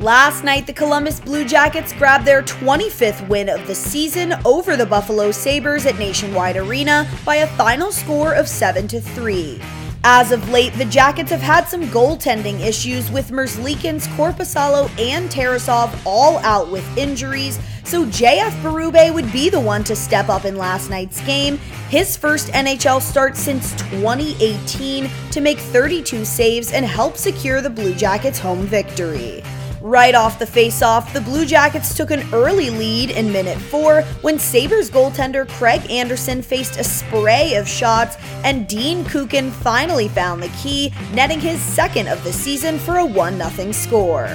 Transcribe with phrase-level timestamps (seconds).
[0.00, 4.86] Last night, the Columbus Blue Jackets grabbed their 25th win of the season over the
[4.86, 9.60] Buffalo Sabres at Nationwide Arena by a final score of 7 to 3.
[10.04, 15.92] As of late, the Jackets have had some goaltending issues with Merzlikins, Korpisalo, and Tarasov
[16.06, 20.56] all out with injuries, so JF Berube would be the one to step up in
[20.56, 21.58] last night's game,
[21.88, 27.94] his first NHL start since 2018, to make 32 saves and help secure the Blue
[27.94, 29.42] Jackets' home victory.
[29.80, 34.38] Right off the faceoff, the Blue Jackets took an early lead in minute four when
[34.38, 40.48] Sabres goaltender Craig Anderson faced a spray of shots, and Dean Kukan finally found the
[40.48, 44.26] key, netting his second of the season for a 1 0 score.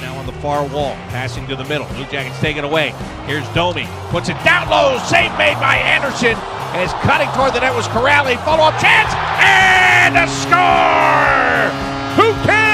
[0.00, 1.88] Now on the far wall, passing to the middle.
[1.88, 2.94] Blue Jackets taken away.
[3.26, 3.88] Here's Domi.
[4.10, 4.98] Puts it down low.
[4.98, 6.36] Save made by Anderson.
[6.74, 8.36] And as cutting toward the net was Kuraly.
[8.44, 9.12] Follow up chance.
[9.40, 11.70] And a score!
[12.16, 12.73] Who can?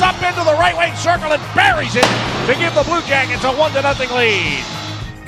[0.00, 2.06] Up into the right wing circle and buries it
[2.46, 4.64] to give the Blue Jackets a 1 0 lead.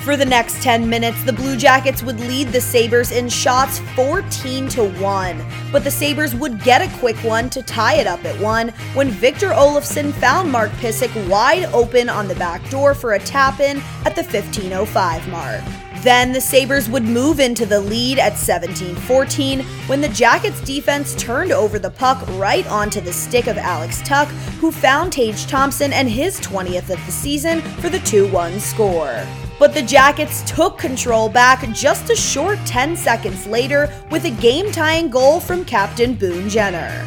[0.01, 4.69] For the next 10 minutes, the Blue Jackets would lead the Sabres in shots 14
[4.71, 5.45] to 1.
[5.71, 9.11] But the Sabres would get a quick one to tie it up at 1 when
[9.11, 13.83] Victor Olofsson found Mark Pysyk wide open on the back door for a tap in
[14.05, 15.88] at the 15.05 mark.
[16.03, 21.15] Then the Sabres would move into the lead at 17 14 when the Jackets defense
[21.17, 24.29] turned over the puck right onto the stick of Alex Tuch,
[24.61, 29.27] who found Tage Thompson and his 20th of the season for the 2 1 score.
[29.59, 34.71] But the Jackets took control back just a short 10 seconds later with a game
[34.71, 37.05] tying goal from captain Boone Jenner.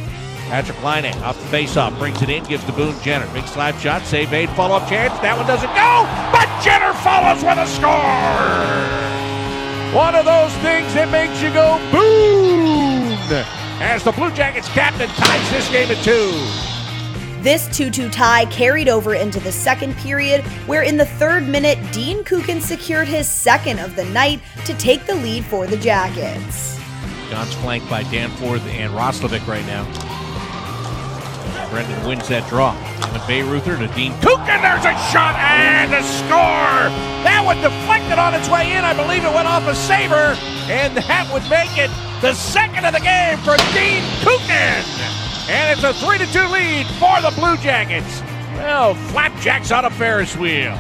[0.52, 3.26] Patrik Laine off the faceoff, brings it in, gives to Boone Jenner.
[3.34, 5.18] Big slap shot, save made, follow up chance.
[5.20, 6.04] That one doesn't go,
[6.36, 7.96] but Jenner follows with a score.
[9.96, 13.16] One of those things that makes you go boom
[13.80, 16.36] as the Blue Jackets captain ties this game at two.
[17.42, 21.80] This 2 2 tie carried over into the second period, where in the third minute,
[21.94, 26.78] Dean Kukan secured his second of the night to take the lead for the Jackets.
[27.30, 30.11] Gaunce flanked by Danforth and Roslovic right now.
[31.72, 32.76] Brendan wins that draw.
[33.12, 34.62] Gavin Bayreuther to Dean Kukan.
[34.62, 36.88] There's a shot and a score.
[37.24, 38.84] That one deflected on its way in.
[38.84, 40.38] I believe it went off a saber,
[40.72, 44.84] and that would make it the second of the game for Dean Kukan.
[45.50, 48.22] And it's a 3 to 2 lead for the Blue Jackets.
[48.56, 50.78] Well, flapjacks on a Ferris wheel.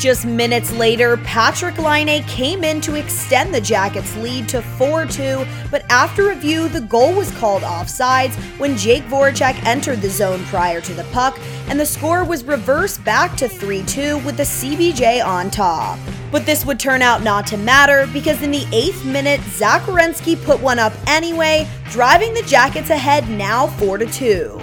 [0.00, 5.44] Just minutes later, Patrik Laine came in to extend the Jackets' lead to 4 2,
[5.70, 10.80] but after review, the goal was called offsides when Jake Voracek entered the zone prior
[10.80, 11.38] to the puck,
[11.68, 15.98] and the score was reversed back to 3 2 with the CBJ on top.
[16.32, 20.42] But this would turn out not to matter because in the eighth minute, Zach Werenski
[20.44, 24.60] put one up anyway, driving the Jackets ahead now 4 2.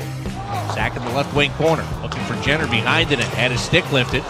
[0.73, 4.23] Zach in the left wing corner, looking for Jenner behind it, had his stick lifted.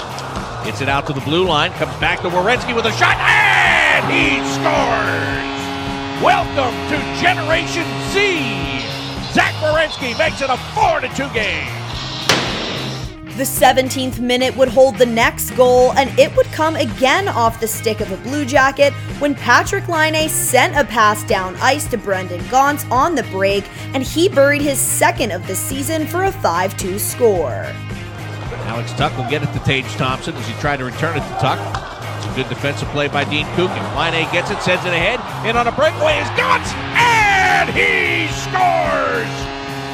[0.64, 4.06] Gets it out to the blue line, comes back to Werenski with a shot, and
[4.12, 5.58] he scores!
[6.22, 8.82] Welcome to Generation Z!
[9.32, 11.68] Zach Werenski makes it a 4 to 2 game.
[13.38, 17.68] The 17th minute would hold the next goal, and it would come again off the
[17.68, 22.46] stick of a Blue Jacket when Patrik Laine sent a pass down ice to Brendan
[22.50, 23.64] Gaunce on the break,
[23.94, 27.72] and he buried his second of the season for a 5 2 score.
[28.68, 31.36] Alex Tuch will get it to Tage Thompson as he tried to return it to
[31.40, 31.60] Tuch.
[32.18, 33.80] It's a good defensive play by Dean Kukan.
[33.96, 39.32] A gets it, sends it ahead, and on a breakaway is Gaunce, and he scores!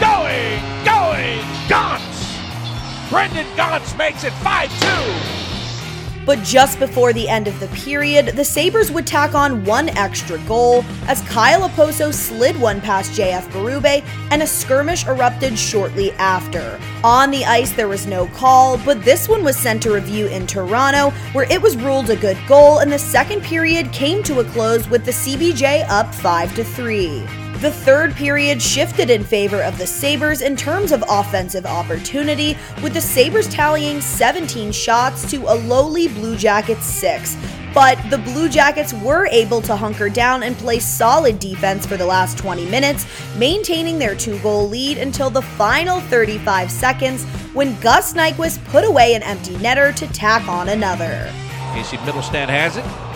[0.02, 2.14] Going, going, Gaunce!
[3.10, 5.43] Brendan Gaunce makes it 5 2.
[6.26, 10.38] But just before the end of the period, the Sabres would tack on one extra
[10.40, 16.80] goal as Kyle Okposo slid one past JF Berube and a skirmish erupted shortly after.
[17.04, 20.48] On the ice, there was no call, but this one was sent to review in
[20.48, 24.44] Toronto, where it was ruled a good goal, and the second period came to a
[24.46, 27.43] close with the CBJ up 5 to 3.
[27.64, 32.94] The third period shifted in favor of the Sabres in terms of offensive opportunity, with
[32.94, 37.38] the Sabres tallying 17 shots to a lowly Blue Jackets 6.
[37.74, 42.06] But the Blue Jackets were able to hunker down and play solid defense for the
[42.06, 43.08] last 20 minutes,
[43.38, 47.24] maintaining their two goal lead until the final 35 seconds
[47.54, 51.32] when Gus Nyquist put away an empty netter to tack on another.
[51.74, 53.13] Casey Mittelstadt has it.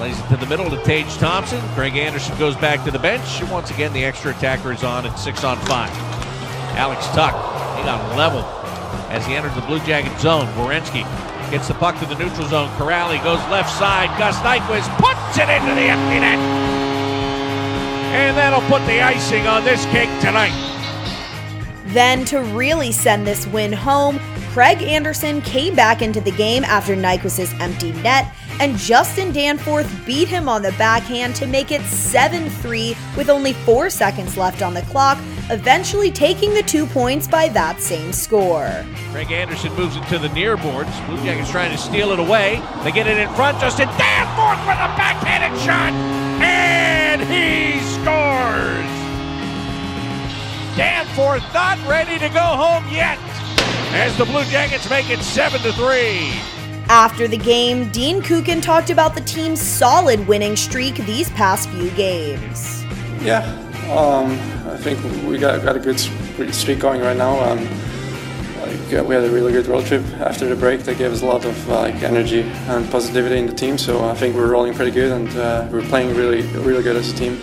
[0.00, 1.60] Plays it to the middle to Tage Thompson.
[1.74, 3.42] Craig Anderson goes back to the bench.
[3.42, 5.90] And once again, the extra attacker is on at six on five.
[6.74, 7.34] Alex Tuch,
[7.76, 8.40] he got level
[9.10, 10.46] as he enters the Blue Jacket zone.
[10.54, 11.02] Werenski
[11.50, 12.70] gets the puck to the neutral zone.
[12.78, 14.08] Kuraly goes left side.
[14.18, 16.38] Gus Nyquist puts it into the empty net.
[18.16, 20.56] And that'll put the icing on this cake tonight.
[21.88, 24.18] Then, to really send this win home,
[24.52, 30.28] Craig Anderson came back into the game after Nyquist's empty net, and Justin Danforth beat
[30.28, 34.74] him on the backhand to make it 7 3 with only four seconds left on
[34.74, 35.18] the clock,
[35.48, 38.84] eventually taking the two points by that same score.
[39.10, 40.90] Craig Anderson moves it to the near boards.
[41.06, 42.62] Blue Jackets trying to steal it away.
[42.84, 43.58] They get it in front.
[43.58, 45.92] Justin Danforth with a backhanded shot,
[46.42, 49.00] and he scores!
[50.76, 53.18] Danforth not ready to go home yet
[53.92, 56.59] as the Blue Jackets make it 7 to 3.
[56.90, 61.88] After the game, Dean Kukan talked about the team's solid winning streak these past few
[61.90, 62.82] games.
[63.22, 63.44] Yeah,
[63.92, 64.32] um,
[64.68, 66.00] I think we got, got a good
[66.52, 67.38] streak going right now.
[67.48, 67.58] Um,
[68.60, 71.26] like, we had a really good road trip after the break that gave us a
[71.26, 73.78] lot of uh, like energy and positivity in the team.
[73.78, 77.12] So I think we're rolling pretty good and uh, we're playing really, really good as
[77.12, 77.40] a team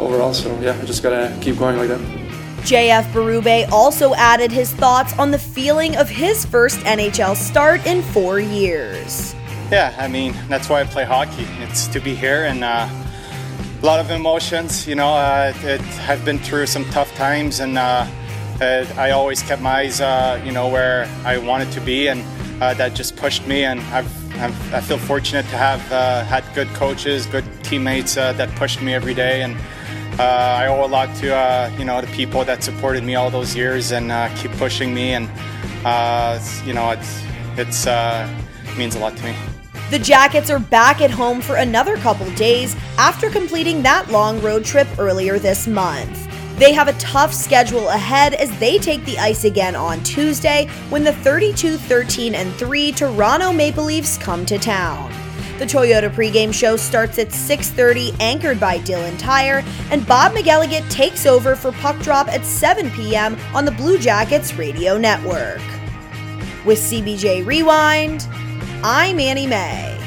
[0.00, 0.34] overall.
[0.34, 2.27] So yeah, we just gotta keep going like that.
[2.62, 8.02] JF Berube also added his thoughts on the feeling of his first NHL start in
[8.02, 9.34] four years.
[9.70, 11.46] Yeah, I mean, that's why I play hockey.
[11.60, 12.88] It's to be here and uh,
[13.82, 14.86] a lot of emotions.
[14.86, 18.06] You know, uh, it, I've been through some tough times and uh,
[18.60, 22.22] I always kept my eyes, uh, you know, where I wanted to be and
[22.62, 24.18] uh, that just pushed me and I've,
[24.74, 29.14] i feel fortunate to have uh, had good coaches, good teammates that pushed me every
[29.14, 29.56] day and
[30.18, 33.30] uh, I owe a lot to uh, you know the people that supported me all
[33.30, 35.28] those years and uh, keep pushing me, and
[35.84, 37.22] uh, you know it's
[37.56, 38.28] it's uh,
[38.76, 39.34] means a lot to me.
[39.90, 44.64] The Jackets are back at home for another couple days after completing that long road
[44.64, 46.26] trip earlier this month.
[46.58, 51.04] They have a tough schedule ahead as they take the ice again on Tuesday when
[51.04, 55.12] the 32 13 and 3 Toronto Maple Leafs come to town.
[55.58, 61.26] The Toyota pregame show starts at 6:30, anchored by Dylan Tyre, and Bob McElligott takes
[61.26, 63.36] over for puck drop at 7 p.m.
[63.52, 65.60] on the Blue Jackets radio network.
[66.64, 68.28] With CBJ Rewind,
[68.84, 69.97] I'm Annie May.